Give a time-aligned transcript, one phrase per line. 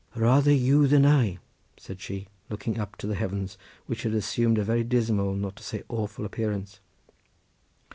[0.15, 1.37] "Rather you than I,"
[1.77, 3.55] said she, looking up to the heavens
[3.85, 6.79] which had assumed a very dismal, not to say awful appearance.